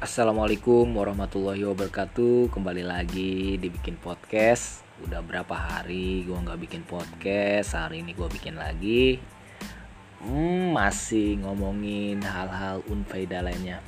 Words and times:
Assalamualaikum 0.00 0.96
warahmatullahi 0.96 1.60
wabarakatuh. 1.60 2.48
Kembali 2.48 2.80
lagi 2.80 3.60
dibikin 3.60 4.00
podcast. 4.00 4.80
Udah 5.04 5.20
berapa 5.20 5.52
hari 5.52 6.24
gue 6.24 6.32
nggak 6.40 6.56
bikin 6.56 6.88
podcast? 6.88 7.76
Hari 7.76 8.00
ini 8.00 8.16
gue 8.16 8.24
bikin 8.32 8.56
lagi. 8.56 9.20
Hmm, 10.24 10.72
Masih 10.72 11.44
ngomongin 11.44 12.16
hal-hal 12.24 12.80
unfaedah 12.88 13.44
lainnya. 13.44 13.84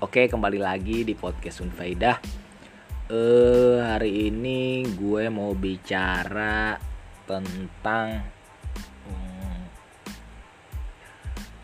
Oke 0.00 0.32
kembali 0.32 0.56
lagi 0.56 1.04
di 1.04 1.12
podcast 1.12 1.60
unfaedah. 1.60 2.16
Eh, 3.12 3.76
Hari 3.84 4.32
ini 4.32 4.88
gue 4.96 5.28
mau 5.28 5.52
bicara 5.52 6.80
tentang 7.28 8.24
hmm, 9.04 9.60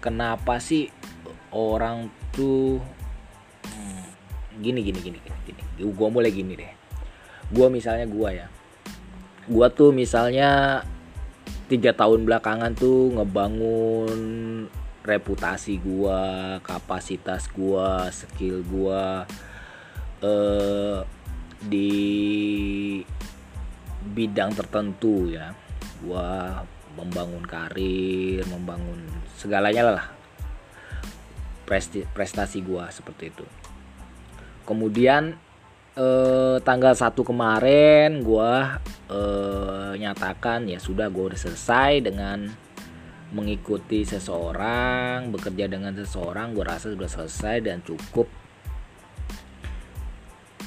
Kenapa 0.04 0.60
sih 0.60 0.92
orang 1.56 2.12
tuh 2.36 2.76
gini 4.56 4.80
gini 4.80 4.98
gini 5.00 5.18
gini, 5.20 5.38
gini. 5.44 5.62
gue 5.84 6.08
mulai 6.08 6.32
gini 6.32 6.52
deh. 6.56 6.72
Gue 7.52 7.66
misalnya 7.68 8.06
gue 8.08 8.30
ya. 8.32 8.46
Gue 9.46 9.66
tuh 9.70 9.94
misalnya 9.94 10.82
tiga 11.70 11.94
tahun 11.94 12.26
belakangan 12.26 12.72
tuh 12.74 13.14
ngebangun 13.14 14.20
reputasi 15.06 15.78
gue 15.78 16.20
kapasitas 16.66 17.46
gue 17.54 17.88
skill 18.10 18.66
gue 18.66 19.04
eh, 20.26 20.98
di 21.62 21.92
bidang 24.16 24.56
tertentu 24.56 25.30
ya. 25.30 25.52
Gue 26.00 26.28
membangun 26.96 27.44
karir 27.44 28.42
membangun 28.48 29.04
segalanya 29.36 29.82
lah. 29.94 30.06
Prestasi 31.66 32.62
gue 32.62 32.84
seperti 32.90 33.30
itu 33.30 33.65
kemudian 34.66 35.38
eh, 35.96 36.56
tanggal 36.60 36.92
1 36.92 37.14
kemarin 37.16 38.20
gue 38.20 38.54
eh, 39.08 39.90
nyatakan 39.96 40.68
ya 40.68 40.76
sudah 40.82 41.08
gue 41.08 41.32
udah 41.32 41.40
selesai 41.40 42.04
dengan 42.04 42.50
mengikuti 43.30 44.06
seseorang 44.06 45.30
bekerja 45.34 45.66
dengan 45.66 45.94
seseorang 45.94 46.54
gue 46.54 46.64
rasa 46.66 46.92
sudah 46.92 47.10
selesai 47.10 47.56
dan 47.64 47.78
cukup. 47.82 48.26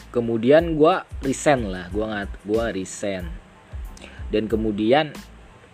Kemudian 0.10 0.74
gue 0.74 0.96
resign 1.22 1.70
lah 1.70 1.86
gue 1.94 2.04
nggak 2.04 2.44
gue 2.48 2.66
resign. 2.74 3.30
Dan 4.34 4.50
kemudian 4.50 5.14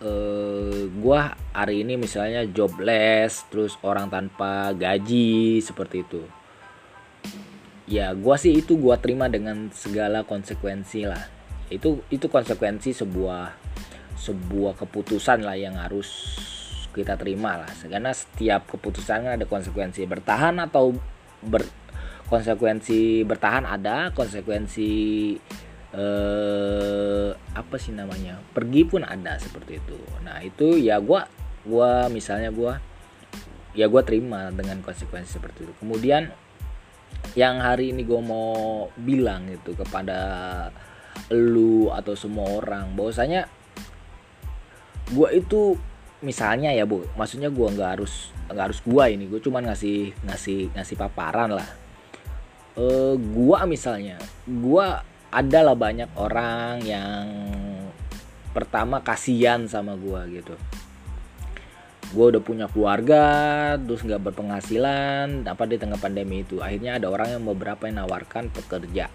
eh, 0.04 0.82
gue 0.86 1.20
hari 1.56 1.82
ini 1.82 1.96
misalnya 1.96 2.44
jobless 2.44 3.48
terus 3.48 3.80
orang 3.80 4.12
tanpa 4.12 4.76
gaji 4.76 5.64
seperti 5.64 6.04
itu 6.04 6.22
ya 7.86 8.12
gue 8.12 8.36
sih 8.36 8.60
itu 8.60 8.76
gue 8.76 8.94
terima 8.98 9.30
dengan 9.30 9.70
segala 9.70 10.26
konsekuensi 10.26 11.06
lah. 11.06 11.22
Itu 11.70 12.02
itu 12.10 12.26
konsekuensi 12.26 12.94
sebuah 12.94 13.54
sebuah 14.18 14.74
keputusan 14.82 15.46
lah 15.46 15.54
yang 15.54 15.78
harus 15.78 16.38
kita 16.90 17.14
terima 17.14 17.62
lah. 17.62 17.70
Karena 17.86 18.10
setiap 18.10 18.66
keputusan 18.66 19.38
ada 19.38 19.46
konsekuensi 19.46 20.02
bertahan 20.04 20.58
atau 20.62 20.94
ber 21.40 21.62
konsekuensi 22.26 23.22
bertahan 23.22 23.62
ada 23.62 24.10
konsekuensi 24.10 24.90
eh, 25.94 27.30
apa 27.54 27.76
sih 27.78 27.94
namanya 27.94 28.42
pergi 28.50 28.82
pun 28.82 29.06
ada 29.06 29.38
seperti 29.38 29.78
itu. 29.78 29.98
Nah 30.26 30.42
itu 30.42 30.74
ya 30.74 30.98
gue 30.98 31.22
gua 31.66 32.06
misalnya 32.10 32.50
gue 32.50 32.72
ya 33.78 33.86
gue 33.86 34.02
terima 34.02 34.50
dengan 34.50 34.82
konsekuensi 34.82 35.38
seperti 35.38 35.70
itu. 35.70 35.72
Kemudian 35.78 36.34
yang 37.36 37.60
hari 37.60 37.92
ini 37.92 38.02
gue 38.02 38.20
mau 38.24 38.88
bilang 38.96 39.44
itu 39.52 39.76
kepada 39.76 40.18
lu 41.28 41.92
atau 41.92 42.16
semua 42.16 42.48
orang 42.48 42.96
bahwasanya 42.96 43.44
gue 45.12 45.28
itu 45.36 45.76
misalnya 46.24 46.72
ya 46.72 46.88
bu 46.88 47.04
maksudnya 47.14 47.52
gue 47.52 47.66
nggak 47.76 47.90
harus 48.00 48.32
nggak 48.48 48.64
harus 48.72 48.80
gue 48.80 49.04
ini 49.12 49.24
gue 49.28 49.40
cuman 49.44 49.68
ngasih 49.68 50.16
ngasih 50.24 50.72
ngasih 50.72 50.96
paparan 50.96 51.52
lah. 51.52 51.68
E, 52.72 52.84
eh, 52.84 53.14
gue 53.20 53.58
misalnya 53.68 54.16
gue 54.48 54.86
adalah 55.28 55.76
banyak 55.76 56.08
orang 56.16 56.80
yang 56.80 57.28
pertama 58.56 59.04
kasihan 59.04 59.68
sama 59.68 59.92
gue 60.00 60.40
gitu 60.40 60.56
gue 62.12 62.26
udah 62.36 62.42
punya 62.42 62.66
keluarga 62.70 63.24
terus 63.82 64.06
nggak 64.06 64.30
berpenghasilan 64.30 65.42
apa 65.46 65.62
di 65.66 65.76
tengah 65.80 65.98
pandemi 65.98 66.46
itu. 66.46 66.62
Akhirnya 66.62 66.98
ada 67.00 67.10
orang 67.10 67.38
yang 67.38 67.42
beberapa 67.46 67.88
yang 67.88 68.04
nawarkan 68.04 68.52
pekerja. 68.52 69.10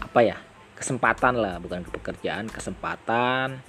Apa 0.00 0.20
ya? 0.24 0.36
Kesempatan 0.78 1.36
lah 1.36 1.58
bukan 1.58 1.82
pekerjaan 1.84 2.46
kesempatan. 2.48 3.60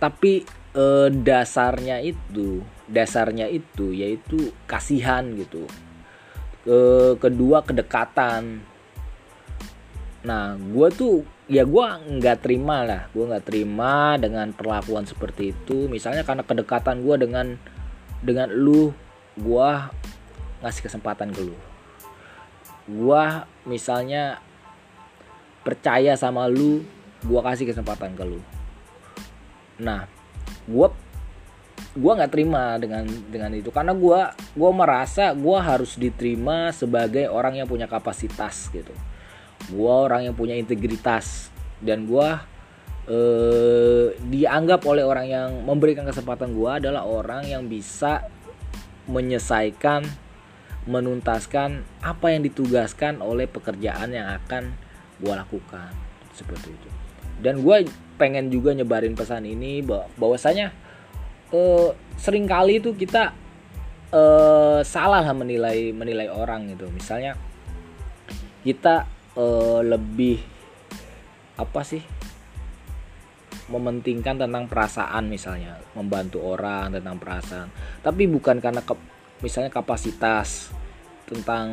Tapi 0.00 0.46
eh, 0.74 1.08
dasarnya 1.12 2.00
itu 2.02 2.64
dasarnya 2.86 3.50
itu 3.50 3.90
yaitu 3.90 4.54
kasihan 4.64 5.26
gitu. 5.34 5.66
E, 6.66 6.76
kedua 7.18 7.62
kedekatan. 7.66 8.62
Nah 10.26 10.54
gue 10.58 10.88
tuh 10.94 11.16
ya 11.46 11.62
gue 11.62 11.86
nggak 12.18 12.42
terima 12.42 12.82
lah. 12.82 13.02
Gue 13.14 13.24
nggak 13.26 13.46
terima 13.46 14.18
dengan 14.18 14.50
perlakuan 14.50 15.06
seperti 15.06 15.54
itu. 15.54 15.86
Misalnya 15.86 16.26
karena 16.26 16.42
kedekatan 16.42 17.06
gue 17.06 17.16
dengan 17.22 17.46
dengan 18.22 18.50
lu 18.50 18.90
gue 19.38 19.70
ngasih 20.62 20.82
kesempatan 20.86 21.30
ke 21.30 21.40
lu. 21.42 21.56
Gue 22.86 23.24
misalnya 23.66 24.42
percaya 25.62 26.14
sama 26.14 26.46
lu 26.46 26.82
gue 27.26 27.40
kasih 27.42 27.70
kesempatan 27.70 28.14
ke 28.14 28.24
lu. 28.26 28.42
Nah 29.82 30.06
gue 30.66 30.88
gue 31.96 32.12
nggak 32.12 32.32
terima 32.34 32.74
dengan 32.82 33.06
dengan 33.30 33.54
itu. 33.54 33.70
Karena 33.70 33.94
gue 33.94 34.20
gue 34.34 34.70
merasa 34.74 35.30
gue 35.30 35.58
harus 35.62 35.94
diterima 35.94 36.74
sebagai 36.74 37.30
orang 37.30 37.62
yang 37.62 37.70
punya 37.70 37.86
kapasitas 37.86 38.66
gitu 38.74 38.94
gue 39.70 39.92
orang 39.92 40.28
yang 40.30 40.34
punya 40.36 40.54
integritas. 40.54 41.50
Dan 41.76 42.08
gue 42.08 42.28
eh, 43.10 44.06
dianggap 44.16 44.82
oleh 44.86 45.04
orang 45.06 45.26
yang 45.26 45.48
memberikan 45.62 46.06
kesempatan 46.06 46.54
gue 46.54 46.70
adalah 46.70 47.06
orang 47.06 47.46
yang 47.46 47.66
bisa 47.66 48.26
menyelesaikan 49.06 50.02
menuntaskan 50.86 51.82
apa 51.98 52.30
yang 52.30 52.46
ditugaskan 52.46 53.18
oleh 53.18 53.50
pekerjaan 53.50 54.14
yang 54.14 54.30
akan 54.38 54.74
gue 55.18 55.34
lakukan. 55.34 55.90
Seperti 56.34 56.70
itu. 56.70 56.88
Dan 57.42 57.60
gue 57.60 57.86
pengen 58.16 58.48
juga 58.48 58.72
nyebarin 58.72 59.12
pesan 59.12 59.44
ini 59.44 59.84
bahwasanya 60.16 60.72
eh, 61.52 61.90
sering 62.16 62.46
kali 62.48 62.80
itu 62.80 62.94
kita 62.96 63.34
eh, 64.14 64.80
salah 64.86 65.26
menilai 65.34 65.90
menilai 65.90 66.30
orang 66.30 66.70
gitu. 66.72 66.86
Misalnya 66.94 67.34
kita 68.66 69.06
uh, 69.36 69.80
lebih 69.84 70.40
apa 71.56 71.80
sih 71.84 72.02
mementingkan 73.66 74.36
tentang 74.38 74.68
perasaan 74.70 75.26
misalnya 75.26 75.80
membantu 75.96 76.42
orang 76.42 76.92
tentang 76.92 77.16
perasaan. 77.18 77.68
Tapi 78.02 78.30
bukan 78.30 78.62
karena 78.62 78.82
ke, 78.82 78.94
misalnya 79.42 79.72
kapasitas 79.72 80.70
tentang 81.26 81.66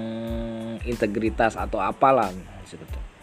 integritas 0.90 1.54
atau 1.54 1.78
apalah 1.78 2.34
seperti 2.66 3.14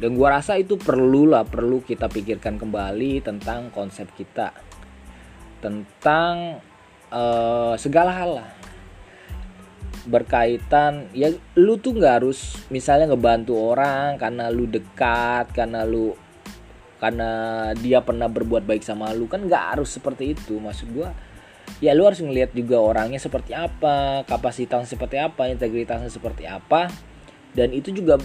dan 0.00 0.16
gua 0.16 0.40
rasa 0.40 0.56
itu 0.56 0.80
perlu 0.80 1.28
lah 1.28 1.44
perlu 1.44 1.84
kita 1.84 2.08
pikirkan 2.08 2.56
kembali 2.56 3.20
tentang 3.20 3.68
konsep 3.68 4.08
kita. 4.16 4.48
Tentang 5.60 6.56
uh, 7.12 7.76
segala 7.76 8.16
hal 8.16 8.30
lah 8.40 8.59
berkaitan 10.08 11.12
ya 11.12 11.28
lu 11.60 11.76
tuh 11.76 11.92
nggak 11.92 12.24
harus 12.24 12.56
misalnya 12.72 13.12
ngebantu 13.12 13.52
orang 13.52 14.16
karena 14.16 14.48
lu 14.48 14.64
dekat 14.64 15.52
karena 15.52 15.84
lu 15.84 16.16
karena 17.00 17.30
dia 17.80 18.04
pernah 18.04 18.28
berbuat 18.28 18.64
baik 18.68 18.84
sama 18.84 19.12
lu 19.16 19.24
kan 19.28 19.44
nggak 19.44 19.76
harus 19.76 19.92
seperti 19.92 20.36
itu. 20.36 20.60
Maksud 20.60 20.88
gua 20.92 21.12
ya 21.80 21.96
lu 21.96 22.04
harus 22.04 22.20
ngelihat 22.20 22.52
juga 22.52 22.80
orangnya 22.80 23.20
seperti 23.20 23.56
apa 23.56 24.24
kapasitasnya 24.28 24.88
seperti 24.88 25.16
apa 25.16 25.48
integritasnya 25.48 26.12
seperti 26.12 26.44
apa. 26.44 26.92
Dan 27.56 27.72
itu 27.72 27.92
juga 27.92 28.20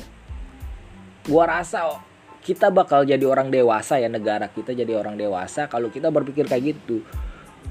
gua 1.27 1.43
rasa 1.59 2.03
kita 2.45 2.69
bakal 2.69 3.07
jadi 3.09 3.25
orang 3.25 3.49
dewasa 3.49 3.97
ya 3.97 4.05
negara 4.05 4.45
kita 4.53 4.77
jadi 4.77 4.93
orang 4.93 5.17
dewasa 5.17 5.65
kalau 5.65 5.89
kita 5.89 6.13
berpikir 6.13 6.45
kayak 6.45 6.77
gitu 6.77 7.01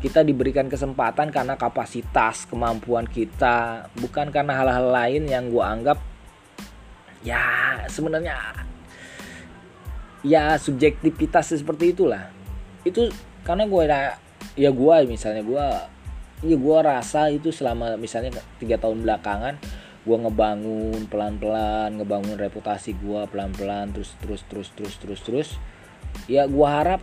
kita 0.05 0.21
diberikan 0.21 0.69
kesempatan 0.69 1.33
karena 1.33 1.57
kapasitas 1.57 2.45
kemampuan 2.45 3.09
kita 3.09 3.89
bukan 3.97 4.29
karena 4.29 4.53
hal-hal 4.53 4.93
lain 4.93 5.25
yang 5.25 5.49
gue 5.49 5.65
anggap 5.65 5.97
ya 7.25 7.81
sebenarnya 7.89 8.37
ya 10.21 10.61
subjektivitas 10.61 11.57
seperti 11.57 11.97
itulah. 11.97 12.29
Itu 12.85 13.09
karena 13.49 13.65
gue 13.65 13.83
ya 14.61 14.69
gue 14.69 14.97
misalnya 15.09 15.41
gue 15.41 15.67
ya 16.53 16.57
gue 16.61 16.79
rasa 16.85 17.33
itu 17.33 17.49
selama 17.49 17.97
misalnya 17.97 18.37
tiga 18.61 18.77
tahun 18.77 19.01
belakangan 19.09 19.57
gue 20.05 20.17
ngebangun 20.21 21.09
pelan-pelan 21.09 21.97
ngebangun 21.97 22.37
reputasi 22.37 22.93
gue 23.01 23.25
pelan-pelan 23.33 23.97
terus 23.97 24.13
terus 24.21 24.45
terus 24.53 24.69
terus 24.77 24.95
terus 25.01 25.21
terus 25.25 25.49
ya 26.29 26.45
gue 26.45 26.69
harap 26.69 27.01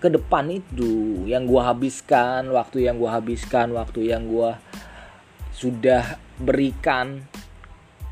ke 0.00 0.08
depan 0.08 0.48
itu 0.48 1.22
yang 1.28 1.44
gue 1.44 1.60
habiskan 1.60 2.48
waktu 2.50 2.88
yang 2.88 2.96
gue 2.96 3.10
habiskan 3.12 3.76
waktu 3.76 4.08
yang 4.08 4.24
gue 4.24 4.56
sudah 5.52 6.16
berikan 6.40 7.20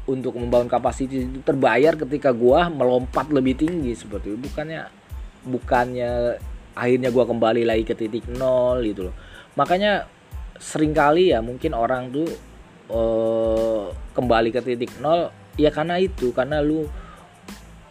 untuk 0.09 0.37
membangun 0.37 0.69
kapasitas 0.69 1.25
itu 1.25 1.41
terbayar 1.45 1.97
ketika 1.97 2.33
gue 2.33 2.61
melompat 2.73 3.33
lebih 3.33 3.57
tinggi 3.57 3.97
seperti 3.97 4.37
itu. 4.37 4.39
Bukannya 4.41 4.89
bukannya 5.49 6.37
akhirnya 6.77 7.09
gue 7.09 7.25
kembali 7.25 7.63
lagi 7.65 7.85
ke 7.89 7.97
titik 7.97 8.29
nol 8.37 8.85
gitu 8.85 9.09
loh. 9.09 9.17
Makanya 9.57 10.05
sering 10.61 10.93
kali 10.93 11.33
ya 11.33 11.41
mungkin 11.41 11.73
orang 11.73 12.13
tuh 12.13 12.29
uh, 12.93 13.93
kembali 14.13 14.53
ke 14.53 14.61
titik 14.61 14.93
nol 15.01 15.33
ya 15.57 15.73
karena 15.73 15.97
itu 16.01 16.33
karena 16.37 16.61
lu 16.61 16.85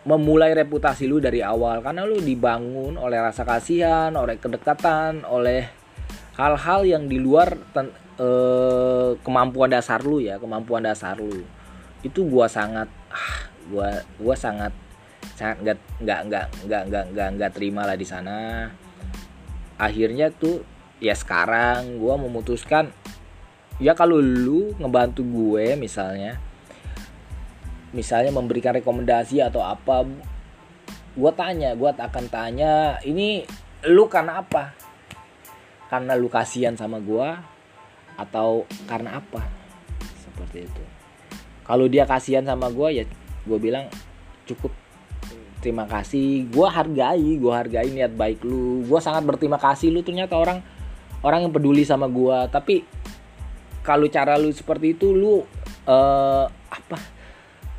memulai 0.08 0.56
reputasi 0.56 1.04
lu 1.06 1.20
dari 1.20 1.44
awal. 1.44 1.84
Karena 1.84 2.08
lu 2.08 2.24
dibangun 2.24 2.96
oleh 2.96 3.20
rasa 3.20 3.44
kasihan 3.44 4.16
oleh 4.16 4.40
kedekatan 4.40 5.28
oleh 5.28 5.68
hal-hal 6.40 6.88
yang 6.88 7.12
di 7.12 7.20
luar 7.20 7.60
ten, 7.76 7.92
uh, 8.24 9.20
kemampuan 9.20 9.68
dasar 9.68 10.00
lu 10.08 10.24
ya 10.24 10.40
kemampuan 10.40 10.88
dasar 10.88 11.20
lu. 11.20 11.44
Itu 12.00 12.24
gua 12.32 12.48
sangat 12.48 12.88
ah, 13.12 13.52
gua 13.68 14.00
gua 14.16 14.36
sangat 14.40 14.72
sangat 15.36 15.60
nggak 15.60 15.78
nggak 16.00 16.20
nggak 16.32 16.46
nggak 16.66 16.84
nggak 16.88 17.06
nggak 17.12 17.30
nggak 17.36 17.52
terima 17.52 17.84
lah 17.84 18.00
di 18.00 18.08
sana. 18.08 18.72
Akhirnya 19.76 20.32
tuh 20.32 20.64
ya 21.04 21.14
sekarang 21.14 22.00
gua 22.00 22.16
memutuskan 22.16 22.90
ya 23.78 23.94
kalau 23.94 24.18
lu 24.18 24.74
ngebantu 24.82 25.22
gue 25.22 25.78
misalnya 25.78 26.42
misalnya 27.96 28.32
memberikan 28.36 28.76
rekomendasi 28.76 29.40
atau 29.40 29.64
apa 29.64 30.04
gue 31.18 31.32
tanya 31.34 31.74
gue 31.74 31.90
akan 31.90 32.26
tanya 32.30 33.02
ini 33.08 33.42
lu 33.86 34.10
karena 34.10 34.42
apa? 34.42 34.74
Karena 35.88 36.18
lu 36.18 36.28
kasihan 36.28 36.76
sama 36.76 37.00
gue 37.00 37.28
atau 38.18 38.66
karena 38.90 39.22
apa? 39.22 39.46
Seperti 40.20 40.66
itu. 40.66 40.84
Kalau 41.64 41.86
dia 41.88 42.04
kasihan 42.10 42.44
sama 42.44 42.70
gue 42.74 43.02
ya 43.02 43.04
gue 43.48 43.60
bilang 43.60 43.88
cukup. 44.50 44.74
Terima 45.58 45.90
kasih. 45.90 46.50
Gue 46.54 46.68
hargai 46.70 47.40
gue 47.40 47.54
hargai 47.54 47.90
niat 47.90 48.14
baik 48.14 48.46
lu. 48.46 48.86
Gue 48.86 49.00
sangat 49.02 49.26
berterima 49.26 49.58
kasih 49.58 49.90
lu 49.90 50.06
ternyata 50.06 50.38
orang 50.38 50.62
orang 51.26 51.50
yang 51.50 51.54
peduli 51.54 51.82
sama 51.82 52.06
gue 52.06 52.38
tapi 52.54 52.86
kalau 53.82 54.06
cara 54.12 54.38
lu 54.38 54.52
seperti 54.54 54.94
itu 54.94 55.16
lu 55.16 55.42
uh, 55.88 56.46
apa 56.70 57.17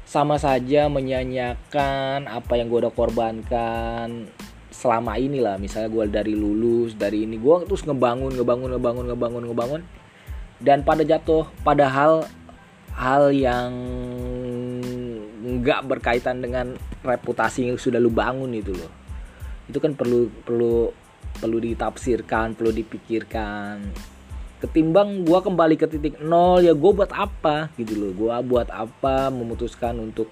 sama 0.09 0.41
saja 0.41 0.89
menyanyiakan 0.89 2.33
apa 2.33 2.57
yang 2.57 2.73
gue 2.73 2.81
udah 2.81 2.95
korbankan 2.97 4.33
selama 4.73 5.21
ini 5.21 5.45
lah. 5.45 5.61
Misalnya 5.61 5.93
gue 5.93 6.05
dari 6.09 6.33
lulus 6.33 6.97
dari 6.97 7.29
ini 7.29 7.37
gue 7.37 7.69
terus 7.69 7.85
ngebangun 7.85 8.33
ngebangun 8.33 8.73
ngebangun 8.73 9.05
ngebangun 9.13 9.45
ngebangun. 9.53 9.83
Dan 10.65 10.81
pada 10.81 11.05
jatuh 11.05 11.45
pada 11.61 11.93
hal 11.93 12.25
hal 12.97 13.29
yang 13.37 13.71
nggak 15.45 15.85
berkaitan 15.85 16.41
dengan 16.41 16.81
reputasi 17.05 17.69
yang 17.69 17.77
sudah 17.77 18.01
lu 18.01 18.09
bangun 18.09 18.49
itu 18.57 18.73
loh. 18.73 18.89
Itu 19.69 19.77
kan 19.77 19.93
perlu 19.93 20.33
perlu 20.41 20.89
perlu 21.37 21.59
ditafsirkan 21.61 22.57
perlu 22.57 22.73
dipikirkan 22.73 23.93
ketimbang 24.59 25.23
gue 25.23 25.39
kembali 25.39 25.79
ke 25.79 25.87
titik 25.87 26.19
nol 26.19 26.63
ya 26.63 26.75
gue 26.75 26.93
buat 26.93 27.15
apa 27.15 27.71
gitu 27.79 27.95
loh. 27.95 28.13
Gue 28.15 28.35
buat 28.47 28.69
apa 28.71 29.31
memutuskan 29.31 29.99
untuk 30.03 30.31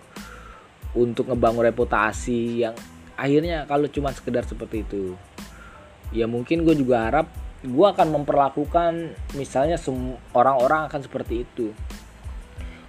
untuk 0.97 1.29
ngebangun 1.29 1.69
reputasi 1.69 2.67
yang 2.67 2.75
akhirnya 3.17 3.65
kalau 3.69 3.89
cuma 3.89 4.13
sekedar 4.13 4.45
seperti 4.45 4.85
itu 4.85 5.17
ya 6.15 6.29
mungkin 6.29 6.63
gue 6.63 6.77
juga 6.77 7.09
harap 7.09 7.27
gue 7.65 7.87
akan 7.87 8.23
memperlakukan 8.23 9.17
misalnya 9.35 9.81
orang-orang 10.37 10.87
akan 10.87 11.01
seperti 11.03 11.43
itu. 11.49 11.73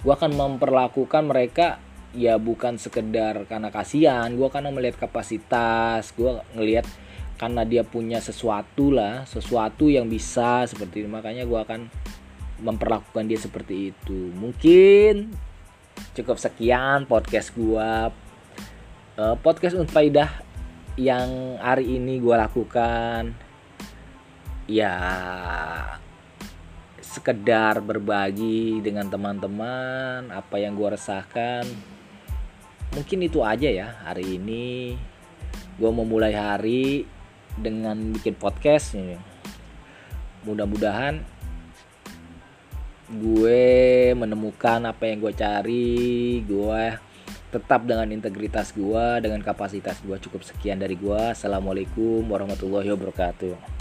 Gue 0.05 0.13
akan 0.13 0.37
memperlakukan 0.37 1.23
mereka 1.25 1.81
ya 2.15 2.39
bukan 2.39 2.79
sekedar 2.79 3.45
karena 3.49 3.69
kasihan 3.73 4.29
gue 4.31 4.47
akan 4.47 4.73
melihat 4.73 5.07
kapasitas 5.07 6.13
gue 6.15 6.39
ngelihat 6.55 6.87
karena 7.37 7.61
dia 7.61 7.85
punya 7.85 8.17
sesuatu 8.17 8.89
lah 8.89 9.23
sesuatu 9.29 9.87
yang 9.87 10.09
bisa 10.09 10.65
seperti 10.65 11.05
itu. 11.05 11.09
Makanya 11.09 11.45
gue 11.45 11.59
akan 11.61 11.81
memperlakukan 12.61 13.29
dia 13.29 13.37
seperti 13.37 13.93
itu. 13.93 14.33
Mungkin 14.33 15.31
cukup 16.17 16.37
sekian 16.41 17.05
podcast 17.05 17.53
gue 17.53 17.91
uh, 19.17 19.35
podcast 19.41 19.77
Unfaidah 19.77 20.29
yang 20.97 21.61
hari 21.61 22.01
ini 22.01 22.17
gue 22.17 22.35
lakukan. 22.35 23.37
Ya 24.67 24.97
sekedar 26.99 27.79
berbagi 27.79 28.83
dengan 28.83 29.07
teman-teman 29.07 30.33
apa 30.33 30.57
yang 30.57 30.73
gue 30.73 30.97
resahkan. 30.97 31.63
Mungkin 32.97 33.29
itu 33.29 33.45
aja 33.45 33.69
ya 33.69 33.93
hari 34.09 34.41
ini. 34.41 34.97
Gue 35.77 35.93
memulai 35.93 36.33
hari 36.33 37.05
dengan 37.57 37.97
bikin 38.13 38.37
podcast 38.37 38.93
nih 38.95 39.17
mudah-mudahan 40.45 41.25
gue 43.07 43.63
menemukan 44.15 44.83
apa 44.83 45.07
yang 45.07 45.23
gue 45.23 45.33
cari 45.35 45.97
gue 46.43 46.83
tetap 47.47 47.87
dengan 47.87 48.11
integritas 48.11 48.75
gue 48.75 49.05
dengan 49.23 49.39
kapasitas 49.39 50.03
gue 50.03 50.19
cukup 50.19 50.43
sekian 50.43 50.83
dari 50.83 50.99
gue. 50.99 51.15
Assalamualaikum 51.31 52.27
warahmatullahi 52.27 52.91
wabarakatuh 52.91 53.76